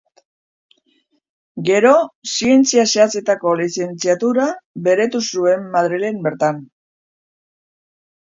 Gero 1.67 1.91
Zientzia 2.29 2.85
Zehatzetako 2.95 3.53
lizentziatura 3.61 4.47
beretu 4.87 5.23
zuen 5.33 5.69
Madrilen 5.77 6.17
bertan. 6.29 6.65